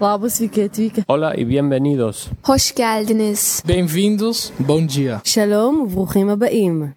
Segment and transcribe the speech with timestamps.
[0.00, 1.04] Vamos Vigetvig.
[1.06, 2.28] Hola y bienvenidos.
[2.42, 3.62] Hoş geldiniz.
[3.64, 4.52] Bem-vindos.
[4.58, 5.22] Bom dia.
[5.24, 6.94] Shalom, Bruchim Abaim.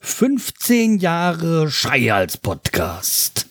[0.00, 3.46] 15 Jahre Schreihals Podcast.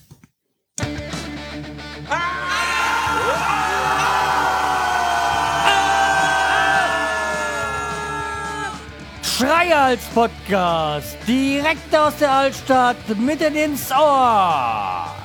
[9.21, 15.20] Schreihals Podcast, direkt aus der Altstadt, mitten ins Ohr.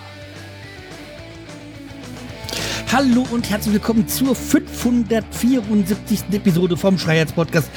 [2.93, 6.21] Hallo und herzlich willkommen zur 574.
[6.33, 7.69] Episode vom Schreihals Podcast.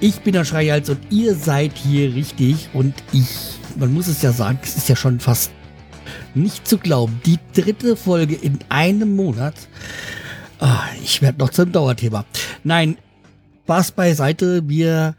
[0.00, 3.28] Ich bin der Schreihals und ihr seid hier richtig und ich,
[3.76, 5.50] man muss es ja sagen, es ist ja schon fast
[6.34, 9.54] nicht zu glauben, die dritte Folge in einem Monat.
[10.60, 12.26] Ah, ich werde noch zum Dauerthema.
[12.62, 12.98] Nein,
[13.64, 15.16] Spaß beiseite, wir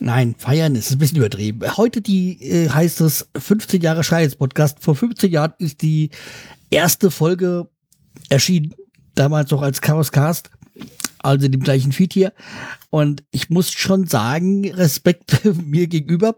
[0.00, 1.76] Nein, feiern ist ein bisschen übertrieben.
[1.76, 4.78] Heute die äh, heißt es 15 Jahre Schreihals Podcast.
[4.80, 6.10] Vor 15 Jahren ist die
[6.70, 7.68] erste Folge
[8.28, 8.74] erschienen,
[9.14, 10.50] damals noch als Chaos Cast,
[11.18, 12.32] also dem gleichen Feed hier.
[12.90, 16.36] Und ich muss schon sagen, Respekt mir gegenüber,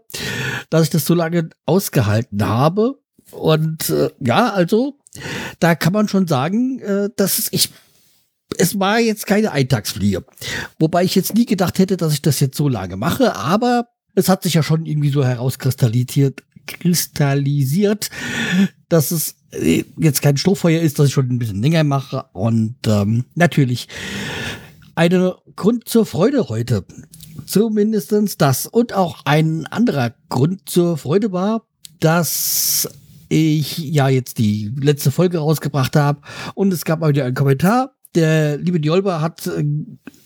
[0.69, 2.99] dass ich das so lange ausgehalten habe.
[3.31, 4.99] Und äh, ja, also,
[5.59, 7.69] da kann man schon sagen, äh, dass es, ich,
[8.57, 10.23] es war jetzt keine Eintagsfliege.
[10.79, 14.29] Wobei ich jetzt nie gedacht hätte, dass ich das jetzt so lange mache, aber es
[14.29, 18.09] hat sich ja schon irgendwie so herauskristallisiert, kristallisiert,
[18.89, 19.35] dass es
[19.97, 22.25] jetzt kein Strohfeuer ist, dass ich schon ein bisschen länger mache.
[22.33, 23.87] Und ähm, natürlich
[24.95, 26.85] eine Grund zur Freude heute.
[27.45, 28.65] Zumindestens das.
[28.65, 31.67] Und auch ein anderer Grund zur Freude war,
[31.99, 32.89] dass
[33.29, 36.21] ich ja jetzt die letzte Folge rausgebracht habe
[36.53, 37.95] und es gab mal wieder einen Kommentar.
[38.13, 39.65] Der liebe Diolba hat, äh,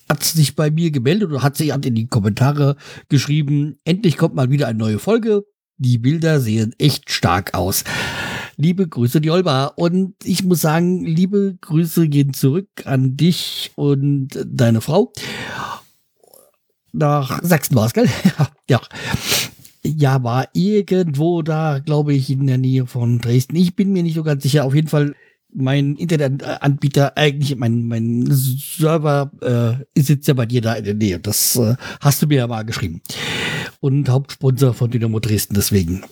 [0.07, 2.75] hat sich bei mir gemeldet oder hat sich hat in die Kommentare
[3.07, 5.43] geschrieben, endlich kommt mal wieder eine neue Folge.
[5.77, 7.83] Die Bilder sehen echt stark aus.
[8.61, 9.67] Liebe Grüße, Diolba.
[9.77, 15.13] Und ich muss sagen, liebe Grüße gehen zurück an dich und deine Frau.
[16.91, 18.09] Nach Sachsen war es, gell?
[18.69, 18.81] ja.
[19.81, 23.55] Ja, war irgendwo da, glaube ich, in der Nähe von Dresden.
[23.55, 24.65] Ich bin mir nicht so ganz sicher.
[24.65, 25.15] Auf jeden Fall
[25.53, 29.31] mein Internetanbieter, eigentlich mein, mein Server
[29.95, 31.17] äh, sitzt ja bei dir da in der Nähe.
[31.17, 33.01] Das äh, hast du mir ja mal geschrieben.
[33.79, 36.03] Und Hauptsponsor von Dynamo Dresden, deswegen.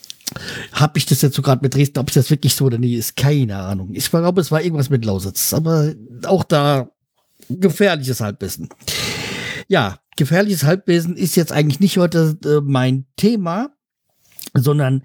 [0.73, 2.95] Habe ich das jetzt so gerade mit Dresden, ob es das wirklich so oder nie
[2.95, 3.91] ist, keine Ahnung.
[3.93, 5.93] Ich glaube, es war irgendwas mit Lausitz, aber
[6.25, 6.89] auch da
[7.49, 8.69] gefährliches Halbwissen.
[9.67, 13.69] Ja, gefährliches Halbwissen ist jetzt eigentlich nicht heute äh, mein Thema,
[14.53, 15.03] sondern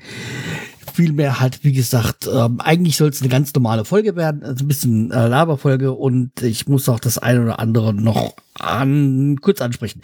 [0.92, 4.68] vielmehr halt, wie gesagt, ähm, eigentlich soll es eine ganz normale Folge werden, also ein
[4.68, 10.02] bisschen äh, Laberfolge und ich muss auch das eine oder andere noch an, kurz ansprechen.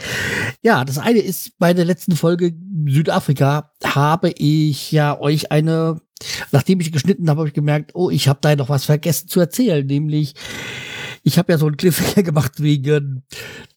[0.63, 2.55] Ja, das eine ist, bei der letzten Folge
[2.87, 6.01] Südafrika habe ich ja euch eine,
[6.53, 9.41] nachdem ich geschnitten habe, habe ich gemerkt, oh, ich habe da noch was vergessen zu
[9.41, 10.35] erzählen, nämlich
[11.23, 13.23] ich habe ja so einen Cliffhanger gemacht wegen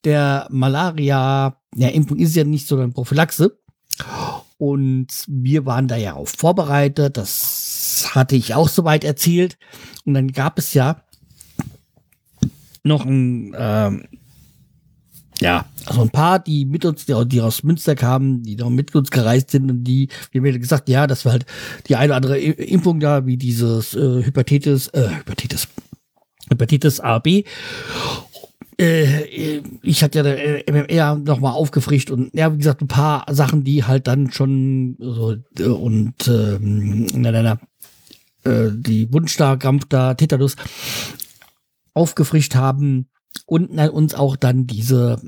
[0.04, 3.58] der Malaria, ja, Impfung ist ja nicht so eine Prophylaxe.
[4.62, 7.18] Und wir waren da ja auch vorbereitet.
[7.18, 9.58] Das hatte ich auch soweit erzählt.
[10.06, 11.02] Und dann gab es ja
[12.84, 14.04] noch ein, ähm,
[15.40, 19.10] ja, also ein paar, die mit uns, die, aus Münster kamen, die noch mit uns
[19.10, 21.48] gereist sind und die, wir haben gesagt, ja, das war halt
[21.88, 25.70] die eine oder andere Impfung da, wie dieses äh, Hepatitis, äh, Hepatitis,
[26.52, 27.18] Hepatitis A,
[28.82, 33.64] äh, ich hatte ja der MMR nochmal aufgefrischt und ja, wie gesagt, ein paar Sachen,
[33.64, 37.60] die halt dann schon so äh, und ähm, na, na, na,
[38.44, 40.56] äh, die Wunsch Krampf da, Tetanus
[41.94, 43.10] aufgefrischt haben
[43.46, 45.22] und na, uns auch dann diese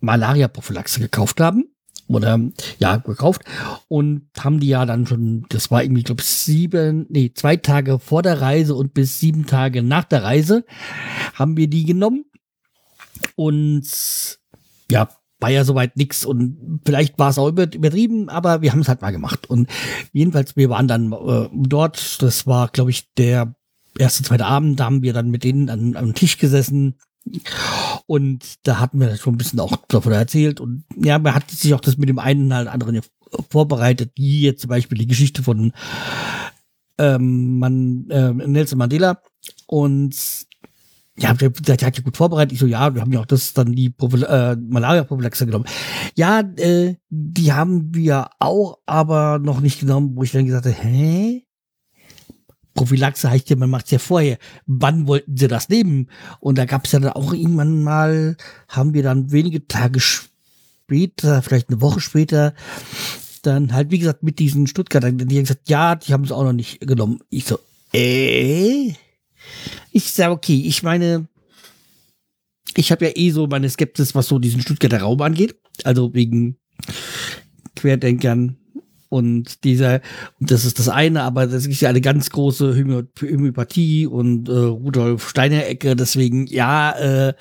[0.00, 1.71] Malaria-Prophylaxe gekauft haben
[2.14, 2.40] oder
[2.78, 3.42] ja, gekauft.
[3.88, 7.98] Und haben die ja dann schon, das war irgendwie, glaube ich, sieben, nee, zwei Tage
[7.98, 10.64] vor der Reise und bis sieben Tage nach der Reise
[11.34, 12.24] haben wir die genommen.
[13.36, 14.38] Und
[14.90, 15.08] ja,
[15.42, 16.24] war ja soweit nix.
[16.24, 19.50] Und vielleicht war es auch übertrieben, aber wir haben es halt mal gemacht.
[19.50, 19.68] Und
[20.12, 23.54] jedenfalls, wir waren dann äh, dort, das war, glaube ich, der
[23.98, 26.96] erste, zweite Abend, da haben wir dann mit denen an, am Tisch gesessen
[28.06, 30.60] und da hatten wir schon ein bisschen auch davon erzählt.
[30.60, 33.00] Und ja, man hat sich auch das mit dem einen halt anderen
[33.50, 35.72] vorbereitet, wie jetzt zum Beispiel die Geschichte von
[36.98, 39.22] ähm, man, äh, Nelson Mandela.
[39.66, 40.14] Und
[41.18, 42.52] ja, der, der hat ja gut vorbereitet.
[42.52, 45.66] Ich so, ja, wir haben ja auch das dann die äh, Malaria-Prophylaxe genommen.
[46.14, 50.74] Ja, äh, die haben wir auch, aber noch nicht genommen, wo ich dann gesagt habe,
[50.74, 51.44] hä?
[52.74, 54.38] Prophylaxe heißt ja, man macht es ja vorher.
[54.66, 56.08] Wann wollten sie das nehmen?
[56.40, 58.36] Und da gab es ja dann auch irgendwann mal,
[58.68, 62.54] haben wir dann wenige Tage später, vielleicht eine Woche später,
[63.42, 66.44] dann halt, wie gesagt, mit diesen Stuttgartern, die haben gesagt, ja, die haben es auch
[66.44, 67.20] noch nicht genommen.
[67.28, 67.58] Ich so,
[67.92, 68.92] äh?
[69.90, 71.26] ich sage, okay, ich meine,
[72.76, 75.56] ich habe ja eh so meine Skepsis, was so diesen Stuttgarter Raum angeht.
[75.84, 76.56] Also wegen
[77.76, 78.56] Querdenkern
[79.12, 80.00] und dieser,
[80.40, 84.52] das ist das eine, aber das ist ja eine ganz große Homö Homöopathie und äh,
[84.52, 87.34] Rudolf Steiner Ecke, deswegen ja, äh,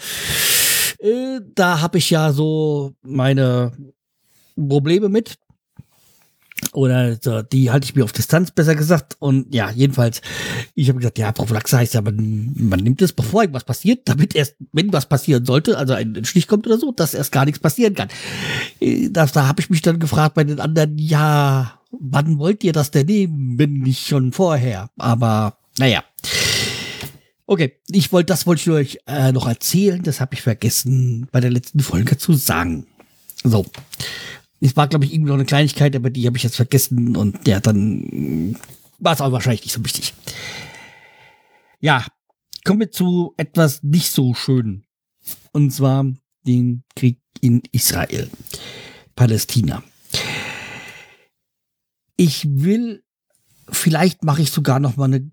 [0.99, 3.71] äh, da habe ich ja so meine
[4.57, 5.37] Probleme mit.
[6.73, 9.17] Oder so, die halte ich mir auf Distanz, besser gesagt.
[9.19, 10.21] Und ja, jedenfalls,
[10.75, 14.35] ich habe gesagt, ja, Prophylaxe heißt ja, man, man nimmt es, bevor irgendwas passiert, damit
[14.35, 17.59] erst, wenn was passieren sollte, also ein Stich kommt oder so, dass erst gar nichts
[17.59, 18.09] passieren kann.
[18.79, 22.73] Äh, das, da habe ich mich dann gefragt bei den anderen, ja, wann wollt ihr
[22.73, 24.89] das denn nehmen, wenn nicht schon vorher?
[24.97, 26.03] Aber naja.
[27.45, 31.41] Okay, ich wollte, das wollte ich euch äh, noch erzählen, das habe ich vergessen bei
[31.41, 32.87] der letzten Folge zu sagen.
[33.43, 33.65] So.
[34.61, 37.47] Es war, glaube ich, irgendwie noch eine Kleinigkeit, aber die habe ich jetzt vergessen und
[37.47, 38.55] ja, dann
[38.99, 40.13] war es auch wahrscheinlich nicht so wichtig.
[41.79, 42.05] Ja,
[42.63, 44.85] kommen wir zu etwas nicht so schön.
[45.51, 46.05] Und zwar
[46.45, 48.29] den Krieg in Israel,
[49.15, 49.83] Palästina.
[52.15, 53.03] Ich will,
[53.67, 55.31] vielleicht mache ich sogar noch mal eine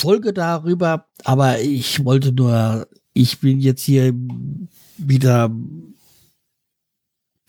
[0.00, 4.14] Folge darüber, aber ich wollte nur, ich bin jetzt hier
[4.98, 5.50] wieder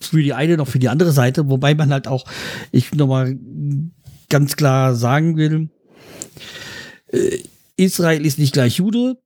[0.00, 2.24] für die eine noch für die andere Seite, wobei man halt auch,
[2.70, 3.36] ich nochmal
[4.28, 5.70] ganz klar sagen will,
[7.08, 7.38] äh,
[7.76, 9.18] Israel ist nicht gleich Jude,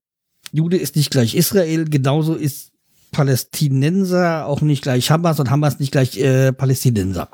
[0.52, 2.72] Jude ist nicht gleich Israel, genauso ist
[3.10, 7.28] Palästinenser auch nicht gleich Hamas und Hamas nicht gleich äh, Palästinenser.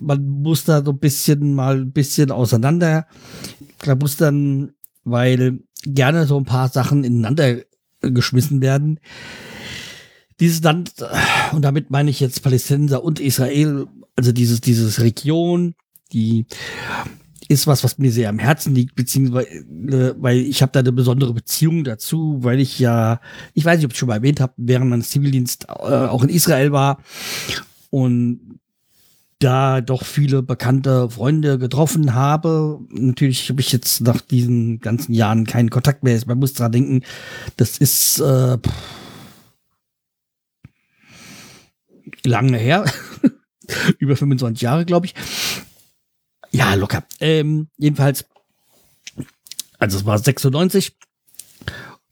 [0.00, 3.06] Man muss da so ein bisschen mal ein bisschen auseinander
[3.78, 4.72] klabustern,
[5.04, 7.58] weil gerne so ein paar Sachen ineinander
[8.00, 8.98] geschmissen werden
[10.42, 10.94] dieses Land,
[11.52, 13.86] und damit meine ich jetzt Palästinenser und Israel,
[14.16, 15.74] also dieses, dieses Region,
[16.12, 16.46] die
[17.48, 20.90] ist was, was mir sehr am Herzen liegt, beziehungsweise, äh, weil ich habe da eine
[20.90, 23.20] besondere Beziehung dazu, weil ich ja,
[23.54, 26.28] ich weiß nicht, ob ich schon mal erwähnt habe, während meines Zivildienst äh, auch in
[26.28, 26.98] Israel war
[27.90, 28.58] und
[29.38, 32.80] da doch viele bekannte Freunde getroffen habe.
[32.90, 36.20] Natürlich habe ich jetzt nach diesen ganzen Jahren keinen Kontakt mehr.
[36.26, 37.02] Man muss dran denken,
[37.56, 38.58] das ist äh,
[42.24, 42.84] lange her.
[43.98, 45.14] Über 25 Jahre, glaube ich.
[46.50, 47.04] Ja, locker.
[47.20, 48.26] Ähm, jedenfalls,
[49.78, 50.96] also es war 96.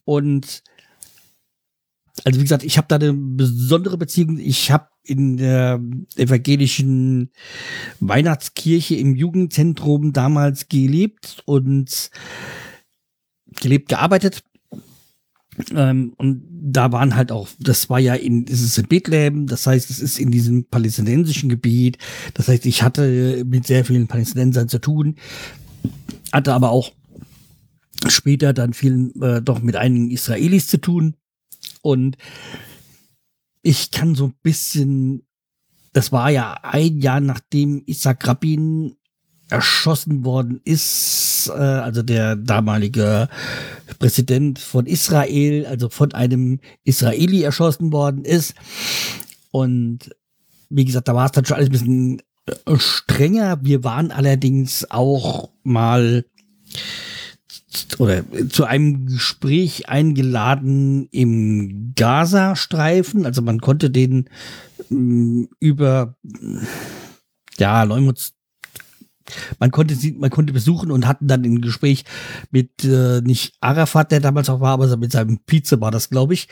[0.04, 0.62] Und
[2.24, 4.38] also wie gesagt, ich habe da eine besondere Beziehung.
[4.38, 5.80] Ich habe in der
[6.16, 7.30] evangelischen
[8.00, 12.10] Weihnachtskirche im Jugendzentrum damals gelebt und
[13.60, 14.42] gelebt, gearbeitet.
[15.74, 19.66] Ähm, und da waren halt auch, das war ja in, es ist in Bethlehem, das
[19.66, 21.98] heißt, es ist in diesem palästinensischen Gebiet.
[22.34, 25.16] Das heißt, ich hatte mit sehr vielen Palästinensern zu tun,
[26.32, 26.92] hatte aber auch
[28.08, 31.14] später dann viel äh, doch mit einigen Israelis zu tun.
[31.82, 32.16] Und
[33.62, 35.22] ich kann so ein bisschen,
[35.92, 38.96] das war ja ein Jahr nachdem Isaac Rabin
[39.50, 43.28] erschossen worden ist, äh, also der damalige
[43.98, 48.54] Präsident von Israel, also von einem Israeli erschossen worden ist.
[49.50, 50.10] Und
[50.68, 53.58] wie gesagt, da war es dann schon alles ein bisschen äh, strenger.
[53.62, 56.24] Wir waren allerdings auch mal
[57.98, 63.26] oder zu einem Gespräch eingeladen im Gaza-Streifen.
[63.26, 64.28] Also man konnte den
[64.88, 66.16] mm, über
[67.58, 68.32] ja, Leumutz
[69.58, 72.04] man konnte sie, man konnte besuchen und hatten dann ein Gespräch
[72.50, 76.34] mit äh, nicht Arafat, der damals auch war, aber mit seinem Pizza war das, glaube
[76.34, 76.48] ich.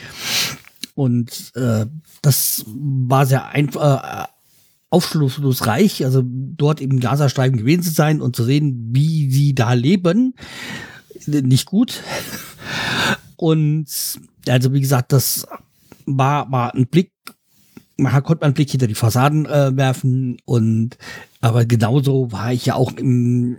[0.95, 1.87] Und äh,
[2.23, 4.25] das war sehr einfach.
[4.25, 4.29] Äh,
[4.91, 10.35] aufschlussreich, also dort im Gazastreifen gewesen zu sein und zu sehen, wie sie da leben.
[11.27, 12.03] Nicht gut.
[13.37, 13.87] Und
[14.49, 15.47] also wie gesagt, das
[16.07, 17.13] war, war ein Blick
[17.99, 20.97] man konnte man einen Blick hinter die Fassaden äh, werfen und
[21.41, 23.59] aber genauso war ich ja auch im,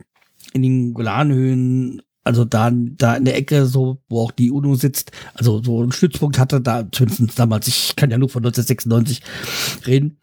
[0.54, 5.12] in den Golanhöhen, also da, da in der Ecke, so, wo auch die UNO sitzt,
[5.34, 9.22] also so einen Stützpunkt hatte, da zumindest damals, ich kann ja nur von 1996
[9.88, 10.18] reden.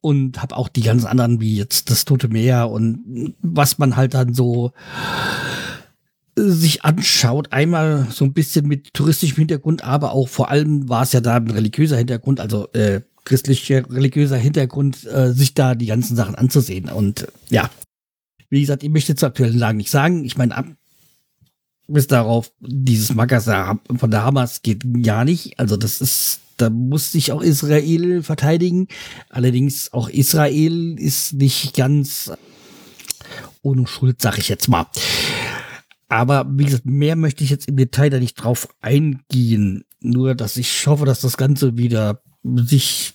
[0.00, 4.14] Und habe auch die ganzen anderen, wie jetzt das Tote Meer und was man halt
[4.14, 4.72] dann so
[6.34, 11.12] sich anschaut, einmal so ein bisschen mit touristischem Hintergrund, aber auch vor allem war es
[11.12, 16.16] ja da ein religiöser Hintergrund, also äh, christlicher, religiöser Hintergrund, äh, sich da die ganzen
[16.16, 16.88] Sachen anzusehen.
[16.88, 17.70] Und ja,
[18.50, 20.24] wie gesagt, ich möchte zur aktuellen Lage nicht sagen.
[20.24, 20.66] Ich meine, ab
[21.88, 25.58] bis darauf, dieses Magasin von der Hamas geht ja nicht.
[25.58, 28.88] Also das ist, da muss sich auch Israel verteidigen.
[29.28, 32.32] Allerdings auch Israel ist nicht ganz
[33.62, 34.86] ohne Schuld, sag ich jetzt mal.
[36.08, 39.84] aber wie gesagt, mehr möchte ich jetzt im Detail da nicht drauf eingehen.
[40.00, 43.14] Nur, dass ich hoffe, dass das Ganze wieder sich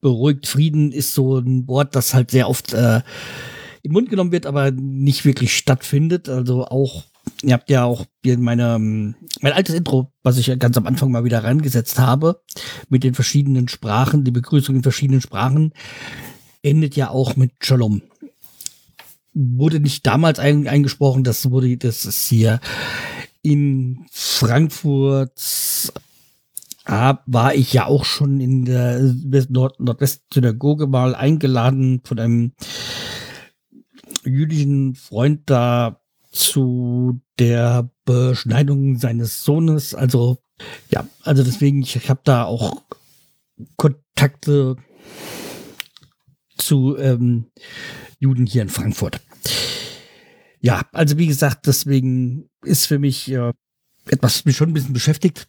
[0.00, 0.46] beruhigt.
[0.46, 2.96] Frieden ist so ein Wort, das halt sehr oft äh,
[3.82, 6.28] in den Mund genommen wird, aber nicht wirklich stattfindet.
[6.28, 7.04] Also auch,
[7.42, 11.42] ihr habt ja auch meine, mein altes Intro, was ich ganz am Anfang mal wieder
[11.42, 12.42] reingesetzt habe,
[12.88, 15.72] mit den verschiedenen Sprachen, die Begrüßung in verschiedenen Sprachen,
[16.62, 18.02] endet ja auch mit Shalom
[19.32, 22.60] wurde nicht damals ein, eingesprochen, das wurde, das ist hier
[23.42, 25.38] in Frankfurt
[26.90, 29.14] hab, war ich ja auch schon in der
[29.48, 32.52] Nord Nordwest-Synagoge mal eingeladen von einem
[34.24, 36.00] jüdischen Freund da
[36.32, 39.94] zu der Beschneidung seines Sohnes.
[39.94, 40.38] Also
[40.90, 42.82] ja, also deswegen, ich, ich habe da auch
[43.76, 44.76] Kontakte
[46.56, 47.46] zu ähm,
[48.18, 49.20] Juden hier in Frankfurt.
[50.60, 53.52] Ja, also wie gesagt, deswegen ist für mich äh,
[54.06, 55.48] etwas mich schon ein bisschen beschäftigt,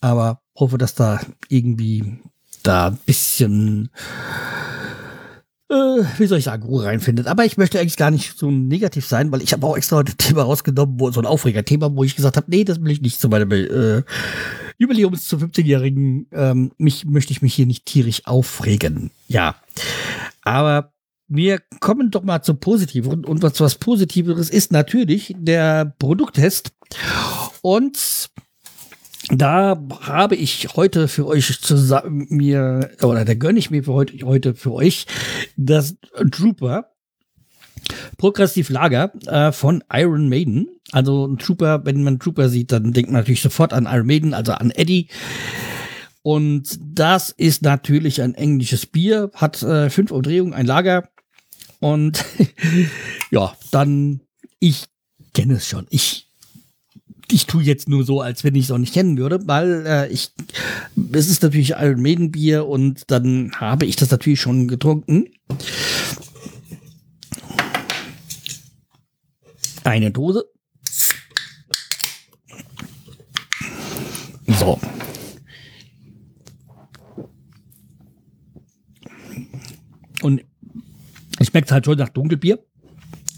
[0.00, 2.18] aber hoffe, dass da irgendwie
[2.62, 3.90] da ein bisschen
[5.70, 7.28] äh, wie soll ich sagen, Ruhe reinfindet.
[7.28, 10.12] Aber ich möchte eigentlich gar nicht so negativ sein, weil ich habe auch extra heute
[10.12, 13.00] ein Thema rausgenommen, wo so ein Aufreger-Thema, wo ich gesagt habe, nee, das will ich
[13.00, 14.02] nicht zu meinem äh,
[14.78, 16.26] Jubiläums zu 15-Jährigen.
[16.32, 19.12] Ähm, mich möchte ich mich hier nicht tierisch aufregen.
[19.28, 19.54] Ja.
[20.42, 20.92] Aber
[21.28, 23.24] wir kommen doch mal zum Positiven.
[23.24, 26.72] Und was, was Positiveres ist natürlich der Produkttest.
[27.62, 28.30] Und
[29.30, 34.24] da habe ich heute für euch zusammen mir, oder da gönne ich mir für heute,
[34.24, 35.06] heute für euch
[35.56, 35.96] das
[36.30, 36.90] Trooper
[38.18, 40.68] Progressiv Lager äh, von Iron Maiden.
[40.92, 44.34] Also ein Trooper, wenn man Trooper sieht, dann denkt man natürlich sofort an Iron Maiden,
[44.34, 45.08] also an Eddie.
[46.22, 51.08] Und das ist natürlich ein englisches Bier, hat äh, fünf Umdrehungen, ein Lager,
[51.80, 52.24] und
[53.30, 54.20] ja, dann,
[54.60, 54.84] ich
[55.34, 55.86] kenne es schon.
[55.90, 56.29] Ich,
[57.32, 60.08] ich tue jetzt nur so, als wenn ich es auch nicht kennen würde, weil äh,
[60.08, 60.32] ich,
[61.12, 65.26] es ist natürlich Iron Maiden Bier und dann habe ich das natürlich schon getrunken.
[69.84, 70.44] Eine Dose.
[74.46, 74.78] So.
[80.22, 80.44] Und
[81.38, 82.58] es halt schon nach Dunkelbier.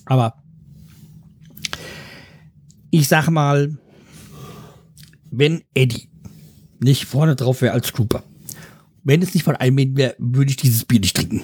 [0.07, 0.42] Aber
[2.93, 3.77] ich sag mal,
[5.31, 6.11] wenn Eddie
[6.79, 8.23] nicht vorne drauf wäre als Trooper,
[9.03, 11.43] wenn es nicht von einem wäre, würde ich dieses Bier nicht trinken.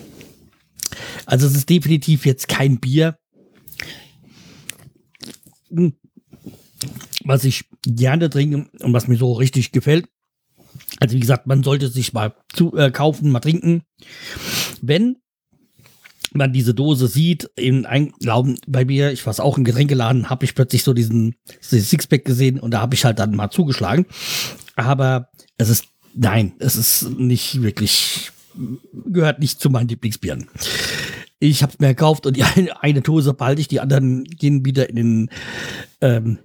[1.24, 3.18] Also es ist definitiv jetzt kein Bier,
[7.24, 10.06] was ich gerne trinke und was mir so richtig gefällt.
[11.00, 13.82] Also wie gesagt, man sollte sich mal zu, äh, kaufen, mal trinken.
[14.82, 15.16] Wenn
[16.34, 17.86] man diese Dose sieht, in
[18.20, 22.24] Glauben bei mir, ich war auch im Getränkeladen, habe ich plötzlich so diesen, diesen Sixpack
[22.24, 24.06] gesehen und da habe ich halt dann mal zugeschlagen.
[24.76, 28.30] Aber es ist, nein, es ist nicht wirklich,
[29.06, 30.48] gehört nicht zu meinen Lieblingsbieren.
[31.40, 34.64] Ich habe es mir gekauft und die eine, eine Dose behalte ich, die anderen gehen
[34.64, 35.30] wieder in den
[36.00, 36.38] ähm,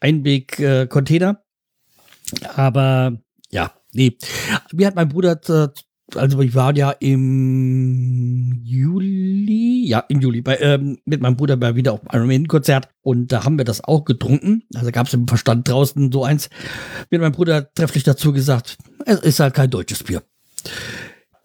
[0.00, 1.42] Einweg-Container.
[2.54, 3.18] Aber
[3.50, 4.16] ja, nee.
[4.72, 5.68] Mir hat mein Bruder äh,
[6.16, 11.74] also wir waren ja im Juli, ja, im Juli, bei, ähm, mit meinem Bruder bei
[11.74, 14.62] wieder auf einem Ironman-Konzert und da haben wir das auch getrunken.
[14.74, 16.50] Also gab es im Verstand draußen so eins.
[17.10, 20.22] Mit meinem Bruder trefflich dazu gesagt, es ist halt kein deutsches Bier.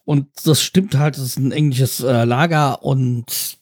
[0.05, 3.57] Und das stimmt halt, es ist ein englisches äh, Lager und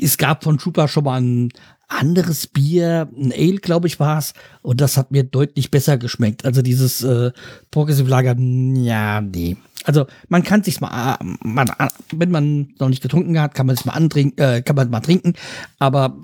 [0.00, 1.50] es gab von Trooper schon mal ein
[1.88, 4.34] anderes Bier, ein Ale, glaube ich, war es.
[4.62, 6.44] Und das hat mir deutlich besser geschmeckt.
[6.44, 7.32] Also dieses äh,
[7.70, 9.56] Progressive Lager, ja, nee.
[9.84, 11.66] Also man kann sich mal, äh, mal,
[12.12, 15.00] wenn man noch nicht getrunken hat, kann man es mal antrinken, äh, kann man mal
[15.00, 15.34] trinken.
[15.78, 16.16] Aber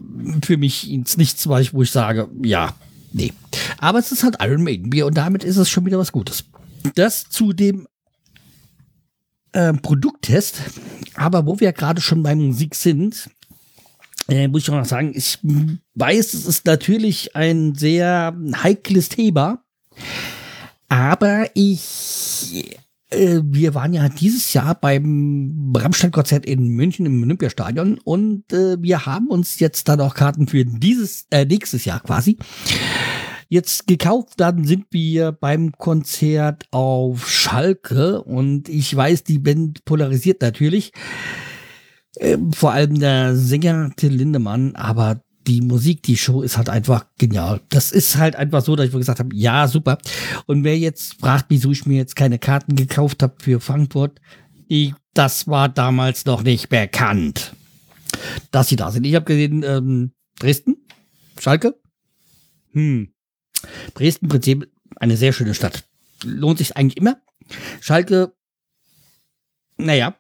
[0.45, 2.75] für mich ins Nichts wo ich sage, ja,
[3.13, 3.33] nee.
[3.79, 6.45] Aber es ist halt Iron Maiden Bier und damit ist es schon wieder was Gutes.
[6.95, 7.87] Das zu dem
[9.53, 10.61] äh, Produkttest.
[11.15, 13.31] Aber wo wir gerade schon beim Musik sind,
[14.29, 15.39] äh, muss ich auch noch sagen, ich
[15.95, 19.63] weiß, es ist natürlich ein sehr heikles Thema.
[20.89, 22.79] Aber ich
[23.15, 29.07] äh, wir waren ja dieses Jahr beim Rammstein-Konzert in München im Olympiastadion und äh, wir
[29.07, 32.39] haben uns jetzt dann auch Karten für dieses äh, nächstes Jahr quasi
[33.49, 34.35] jetzt gekauft.
[34.39, 40.93] Dann sind wir beim Konzert auf Schalke und ich weiß, die Band polarisiert natürlich.
[42.17, 47.07] Äh, vor allem der Sänger Till Lindemann, aber die Musik, die Show ist halt einfach
[47.19, 47.61] genial.
[47.69, 49.99] Das ist halt einfach so, dass ich gesagt habe, ja, super.
[50.47, 54.21] Und wer jetzt fragt, wieso ich mir jetzt keine Karten gekauft habe für Frankfurt,
[54.69, 57.55] ich, das war damals noch nicht bekannt,
[58.51, 59.05] dass sie da sind.
[59.05, 60.77] Ich habe gesehen, ähm, Dresden,
[61.39, 61.75] Schalke,
[62.75, 63.09] Hm.
[63.95, 65.85] Dresden Prinzip eine sehr schöne Stadt.
[66.25, 67.17] Lohnt sich eigentlich immer.
[67.81, 68.35] Schalke,
[69.77, 70.15] naja,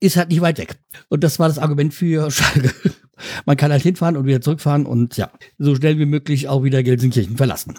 [0.00, 0.78] ist halt nicht weit weg.
[1.08, 2.72] Und das war das Argument für Schalke.
[3.46, 6.82] Man kann halt hinfahren und wieder zurückfahren und ja, so schnell wie möglich auch wieder
[6.82, 7.74] Gelsenkirchen verlassen.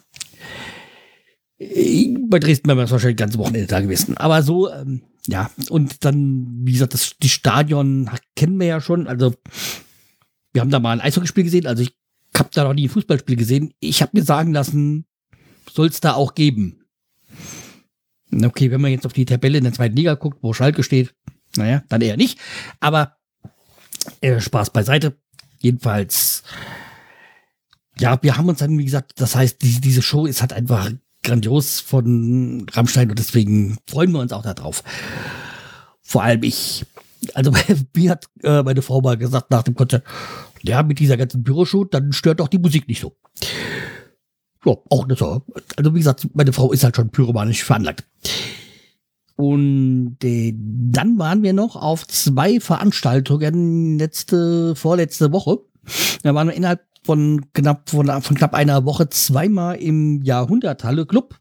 [1.59, 4.17] Bei Dresden wären wir wahrscheinlich ganz Wochenende da gewesen.
[4.17, 9.07] Aber so, ähm, ja, und dann, wie gesagt, das, die Stadion kennen wir ja schon.
[9.07, 9.33] Also,
[10.53, 11.67] wir haben da mal ein Eishockeyspiel gesehen.
[11.67, 11.93] Also, ich
[12.37, 13.73] habe da noch nie ein Fußballspiel gesehen.
[13.79, 15.05] Ich habe mir sagen lassen,
[15.71, 16.78] soll es da auch geben.
[18.31, 21.15] Okay, wenn man jetzt auf die Tabelle in der zweiten Liga guckt, wo Schalke steht,
[21.55, 22.39] naja, dann eher nicht.
[22.79, 23.17] Aber
[24.21, 25.17] äh, Spaß beiseite.
[25.59, 26.43] Jedenfalls,
[27.99, 30.91] ja, wir haben uns dann, wie gesagt, das heißt, die, diese Show ist halt einfach
[31.23, 34.83] grandios von Rammstein und deswegen freuen wir uns auch darauf.
[36.01, 36.85] Vor allem ich.
[37.33, 37.51] Also
[37.95, 40.05] mir hat äh, meine Frau mal gesagt nach dem Konzert,
[40.61, 43.17] ja, mit dieser ganzen Büroshoot, dann stört doch die Musik nicht so.
[44.65, 45.41] Ja, auch nicht so.
[45.77, 48.05] Also wie gesagt, meine Frau ist halt schon pyromanisch veranlagt.
[49.35, 55.59] Und äh, dann waren wir noch auf zwei Veranstaltungen letzte, vorletzte Woche.
[56.23, 61.35] Da waren wir innerhalb von knapp, von, von knapp einer Woche zweimal im Jahrhunderthalle Club.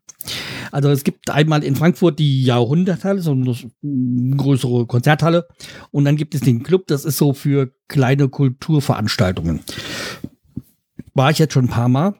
[0.70, 5.48] Also es gibt einmal in Frankfurt die Jahrhunderthalle, so eine größere Konzerthalle.
[5.90, 9.60] Und dann gibt es den Club, das ist so für kleine Kulturveranstaltungen.
[11.14, 12.14] War ich jetzt schon ein paar Mal.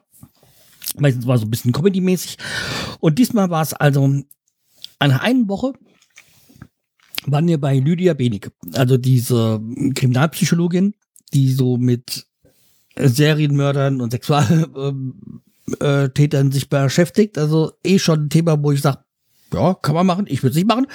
[0.99, 2.37] Meistens war so ein bisschen Comedy-mäßig.
[2.99, 4.25] Und diesmal war es also an
[4.99, 5.73] einer Woche
[7.25, 9.61] waren wir bei Lydia Benig, also diese
[9.95, 10.93] Kriminalpsychologin,
[11.33, 12.25] die so mit
[12.95, 17.37] Serienmördern und Sexualtätern äh, sich beschäftigt.
[17.37, 18.99] Also eh schon ein Thema, wo ich sage,
[19.53, 20.87] ja, kann man machen, ich würde es nicht machen.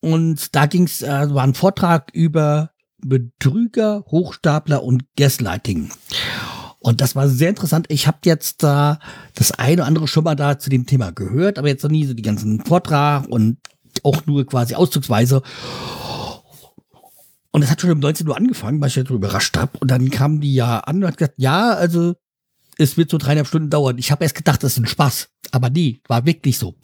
[0.00, 5.90] Und da ging es, äh, war ein Vortrag über Betrüger, Hochstapler und Gaslighting.
[6.82, 7.86] Und das war sehr interessant.
[7.88, 8.98] Ich habe jetzt da
[9.34, 12.04] das eine oder andere schon mal da zu dem Thema gehört, aber jetzt noch nie
[12.04, 13.58] so die ganzen Vortrag und
[14.02, 15.42] auch nur quasi auszugsweise.
[17.52, 19.78] Und es hat schon um 19 Uhr angefangen, weil ich ja so überrascht habe.
[19.78, 22.14] Und dann kamen die ja an und hat gesagt, ja, also
[22.78, 23.98] es wird so dreieinhalb Stunden dauern.
[23.98, 25.28] Ich habe erst gedacht, das ist ein Spaß.
[25.52, 26.74] Aber nee, war wirklich so.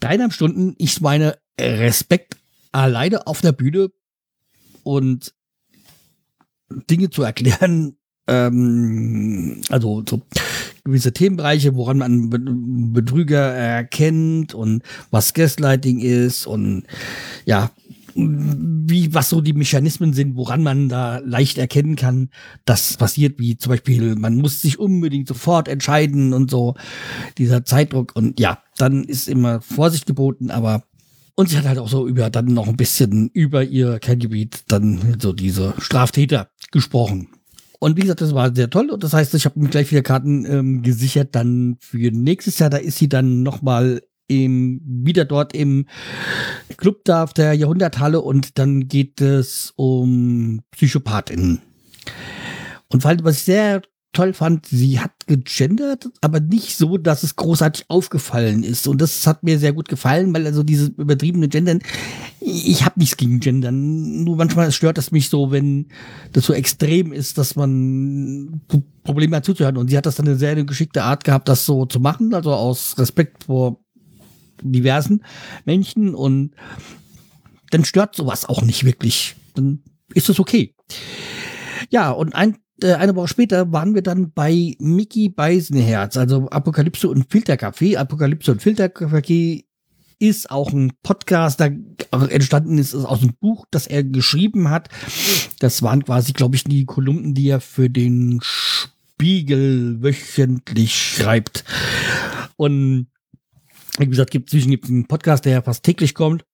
[0.00, 2.36] Dreieinhalb Stunden, ich meine, Respekt
[2.72, 3.90] alleine auf der Bühne
[4.82, 5.34] und
[6.70, 7.97] Dinge zu erklären,
[8.28, 10.22] ähm, also so
[10.84, 16.84] gewisse Themenbereiche, woran man Betrüger erkennt und was Gaslighting ist und
[17.44, 17.70] ja,
[18.14, 22.30] wie, was so die Mechanismen sind, woran man da leicht erkennen kann,
[22.64, 26.74] dass passiert, wie zum Beispiel, man muss sich unbedingt sofort entscheiden und so,
[27.38, 30.84] dieser Zeitdruck und ja, dann ist immer Vorsicht geboten, aber
[31.34, 35.18] und sie hat halt auch so über, dann noch ein bisschen über ihr Kerngebiet, dann
[35.20, 37.28] so diese Straftäter gesprochen.
[37.80, 38.90] Und wie gesagt, das war sehr toll.
[38.90, 41.34] Und das heißt, ich habe mir gleich wieder Karten ähm, gesichert.
[41.34, 45.86] Dann für nächstes Jahr, da ist sie dann nochmal im, wieder dort im
[46.76, 51.62] Club da auf der Jahrhunderthalle und dann geht es um Psychopathinnen.
[52.88, 57.36] Und weil, was ich sehr toll fand, sie hat gegendert, aber nicht so, dass es
[57.36, 58.88] großartig aufgefallen ist.
[58.88, 61.80] Und das hat mir sehr gut gefallen, weil also diese übertriebene Gendern,
[62.40, 64.24] ich habe nichts gegen Gendern.
[64.24, 65.88] Nur manchmal stört es mich so, wenn
[66.32, 68.62] das so extrem ist, dass man
[69.04, 69.76] Probleme hat zuzuhören.
[69.76, 72.52] Und sie hat das dann eine sehr geschickte Art gehabt, das so zu machen, also
[72.52, 73.84] aus Respekt vor
[74.62, 75.22] diversen
[75.66, 76.14] Menschen.
[76.14, 76.52] Und
[77.70, 79.36] dann stört sowas auch nicht wirklich.
[79.54, 79.82] Dann
[80.14, 80.74] ist es okay.
[81.90, 87.08] Ja, und ein äh, eine Woche später waren wir dann bei Mickey Beisenherz, also Apokalypse
[87.08, 87.96] und Filterkaffee.
[87.96, 89.64] Apokalypse und Filterkaffee
[90.18, 91.76] ist auch ein Podcast, der
[92.30, 94.88] entstanden ist, ist aus einem Buch, das er geschrieben hat.
[95.60, 101.64] Das waren quasi, glaube ich, die Kolumnen, die er für den Spiegel wöchentlich schreibt.
[102.56, 103.06] Und
[103.98, 106.44] wie gesagt, gibt zwischen gibt einen Podcast, der fast täglich kommt.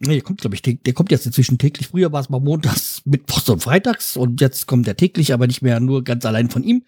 [0.00, 1.88] Nee, kommt, glaube ich, der kommt jetzt inzwischen täglich.
[1.88, 5.62] Früher war es mal montags, mittwochs und freitags und jetzt kommt der täglich, aber nicht
[5.62, 6.84] mehr nur ganz allein von ihm.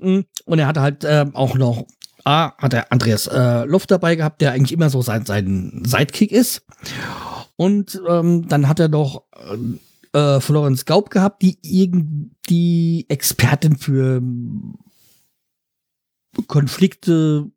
[0.00, 1.86] Mm, und er hatte halt äh, auch noch,
[2.24, 6.32] A, hat er Andreas äh, Luft dabei gehabt, der eigentlich immer so sein, sein Sidekick
[6.32, 6.66] ist.
[7.56, 9.22] Und ähm, dann hat er noch
[10.12, 14.20] äh, äh Florence Gaub gehabt, die irgendwie Expertin für
[16.46, 17.50] Konflikte,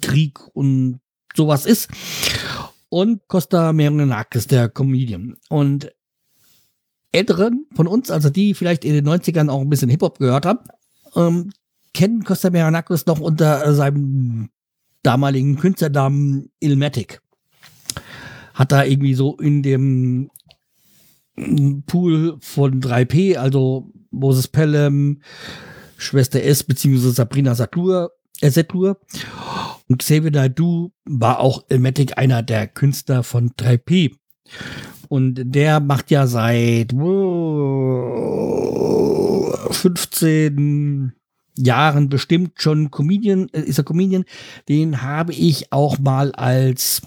[0.00, 1.00] Krieg und
[1.34, 1.88] sowas ist
[2.90, 5.36] und Costa Meronakis, der Comedian.
[5.48, 5.90] Und
[7.12, 10.60] Älteren von uns, also die vielleicht in den 90ern auch ein bisschen Hip-Hop gehört haben,
[11.16, 11.52] ähm,
[11.94, 14.50] kennen Costa Meronakis noch unter seinem
[15.02, 17.20] damaligen Künstlernamen Ilmatic.
[18.54, 20.30] Hat da irgendwie so in dem
[21.86, 25.22] Pool von 3P, also Moses Pelham,
[25.96, 28.98] Schwester S beziehungsweise Sabrina Satur, äh, Setur.
[29.88, 34.14] Und Xavier Naidoo war auch Elmatic einer der Künstler von 3P.
[35.08, 36.92] Und der macht ja seit
[39.72, 41.12] 15
[41.56, 44.24] Jahren bestimmt schon Comedian, äh, ist er Comedian.
[44.68, 47.02] Den habe ich auch mal als,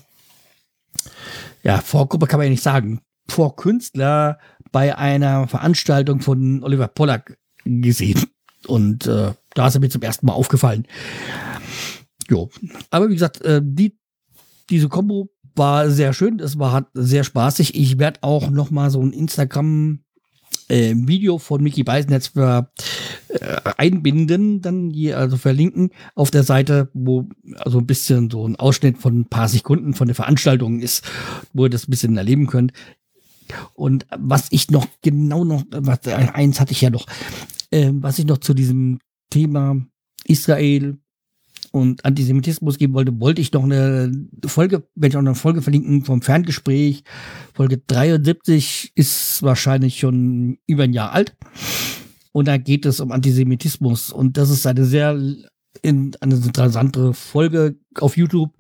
[1.64, 4.38] ja, Vorgruppe kann man ja nicht sagen, Vorkünstler
[4.72, 8.22] bei einer Veranstaltung von Oliver Pollack gesehen.
[8.68, 10.88] Und äh, da ist er mir zum ersten Mal aufgefallen.
[12.30, 12.50] Jo.
[12.90, 13.98] Aber wie gesagt, äh, die,
[14.70, 16.40] diese Kombo war sehr schön.
[16.40, 17.76] Es war hat sehr spaßig.
[17.76, 20.00] Ich werde auch noch mal so ein Instagram
[20.70, 22.72] äh, Video von Mickey Beisenherz für,
[23.30, 28.56] äh, einbinden, dann hier also verlinken auf der Seite, wo also ein bisschen so ein
[28.56, 31.04] Ausschnitt von ein paar Sekunden von der Veranstaltung ist,
[31.54, 32.74] wo ihr das ein bisschen erleben könnt.
[33.74, 37.06] Und was ich noch genau noch, was, eins hatte ich ja noch,
[37.72, 39.00] äh, was ich noch zu diesem
[39.34, 39.76] Thema
[40.26, 40.98] Israel
[41.72, 44.12] und Antisemitismus geben wollte, wollte ich noch eine
[44.46, 47.04] Folge, wenn ich auch eine Folge verlinken vom Ferngespräch.
[47.56, 51.36] Folge 73 ist wahrscheinlich schon über ein Jahr alt.
[52.32, 54.12] Und da geht es um Antisemitismus.
[54.12, 55.20] Und das ist eine sehr
[55.82, 58.52] in, eine interessante Folge auf YouTube.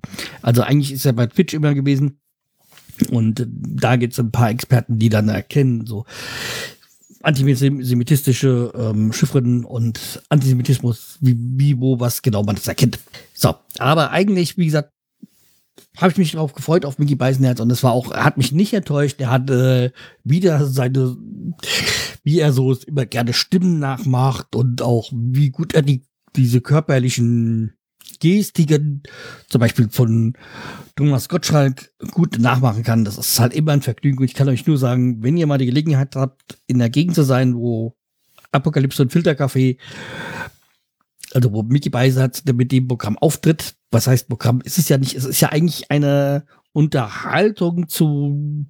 [0.41, 2.17] Also eigentlich ist er bei Twitch immer gewesen.
[3.11, 6.05] Und da gibt es ein paar Experten, die dann erkennen, so
[7.23, 12.99] antisemitistische ähm, Chiffren und Antisemitismus, wie, wie, wo, was genau man das erkennt.
[13.33, 14.89] So, aber eigentlich, wie gesagt,
[15.97, 18.51] habe ich mich darauf gefreut auf Mickey Beisenherz und es war auch, er hat mich
[18.51, 19.19] nicht enttäuscht.
[19.21, 19.91] Er hat äh,
[20.23, 21.15] wieder seine,
[22.23, 26.03] wie er so immer gerne Stimmen nachmacht und auch wie gut er die
[26.35, 27.73] diese körperlichen
[28.23, 29.03] Gestiken,
[29.49, 30.33] zum Beispiel von
[30.95, 33.03] Thomas Gottschalk, gut nachmachen kann.
[33.03, 34.19] Das ist halt immer ein Vergnügen.
[34.19, 37.15] Und ich kann euch nur sagen, wenn ihr mal die Gelegenheit habt, in der Gegend
[37.15, 37.95] zu sein, wo
[38.53, 39.77] Apokalypse und Filterkaffee,
[41.33, 45.15] also wo Mickey Beisatz mit dem Programm auftritt, was heißt Programm, ist es ja nicht,
[45.15, 48.65] es ist ja eigentlich eine Unterhaltung zu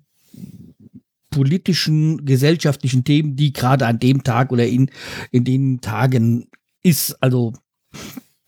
[1.29, 4.89] politischen, gesellschaftlichen Themen, die gerade an dem Tag oder in,
[5.29, 6.47] in den Tagen
[6.81, 7.21] ist.
[7.21, 7.53] Also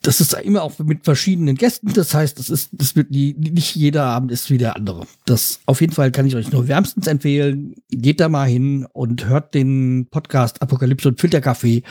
[0.05, 1.91] das ist immer auch mit verschiedenen Gästen.
[1.93, 5.07] Das heißt, das ist, das wird nie, nicht jeder Abend ist wie der andere.
[5.25, 7.73] Das auf jeden Fall kann ich euch nur wärmstens empfehlen.
[7.89, 11.81] Geht da mal hin und hört den Podcast Apokalypse und Filterkaffee.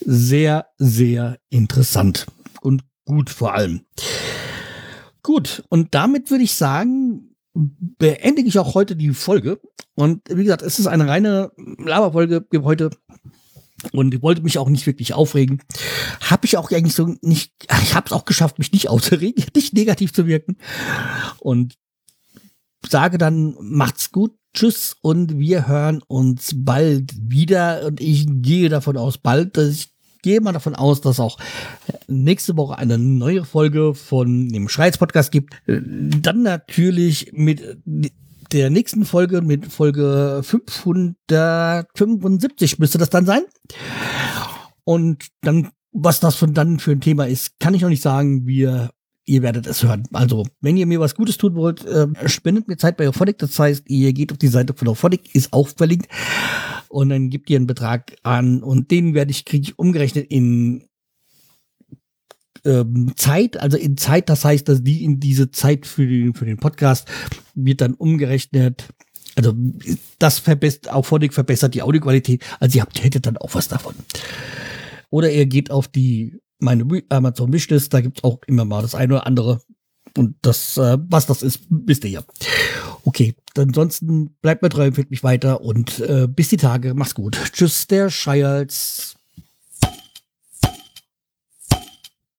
[0.00, 2.26] Sehr, sehr interessant
[2.60, 3.80] und gut vor allem.
[5.22, 5.64] Gut.
[5.68, 9.60] Und damit würde ich sagen, beende ich auch heute die Folge.
[9.96, 12.90] Und wie gesagt, es ist eine reine Laberfolge heute
[13.92, 15.62] und wollte mich auch nicht wirklich aufregen.
[16.20, 19.74] Habe ich auch eigentlich so nicht, ich habe es auch geschafft, mich nicht aufzuregen, nicht
[19.74, 20.56] negativ zu wirken.
[21.38, 21.74] Und
[22.88, 27.86] sage dann, macht's gut, tschüss und wir hören uns bald wieder.
[27.86, 31.38] Und ich gehe davon aus, bald, dass ich gehe mal davon aus, dass auch
[32.08, 35.54] nächste Woche eine neue Folge von dem Schreiz Podcast gibt.
[35.66, 37.78] Dann natürlich mit
[38.52, 43.42] der nächsten Folge, mit Folge 575 müsste das dann sein.
[44.84, 48.46] Und dann, was das von dann für ein Thema ist, kann ich noch nicht sagen.
[48.46, 48.90] Wir
[49.28, 50.04] ihr werdet es hören.
[50.12, 53.38] Also, wenn ihr mir was Gutes tun wollt, äh, spendet mir Zeit bei Auphonic.
[53.38, 56.08] Das heißt, ihr geht auf die Seite von Auphonic, ist auch verlinkt.
[56.88, 60.87] Und dann gebt ihr einen Betrag an und den werde ich, kriege ich umgerechnet in
[62.64, 66.44] ähm, Zeit, also in Zeit, das heißt, dass die in diese Zeit für den, für
[66.44, 67.08] den Podcast
[67.54, 68.88] wird dann umgerechnet.
[69.36, 69.54] Also
[70.18, 72.44] das verbessert, auch Phonic verbessert die Audioqualität.
[72.60, 73.94] Also ihr habt, hättet dann auch was davon.
[75.10, 79.14] Oder ihr geht auf die meine Amazon Wishlist, da gibt's auch immer mal das eine
[79.14, 79.60] oder andere.
[80.16, 82.22] Und das, äh, was das ist, wisst ihr ja.
[83.04, 86.94] Okay, ansonsten bleibt mir treu, empfiehlt mich weiter und äh, bis die Tage.
[86.94, 87.38] Mach's gut.
[87.52, 89.17] Tschüss, der Scheials.